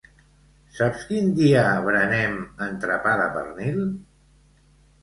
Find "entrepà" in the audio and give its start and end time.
2.71-3.17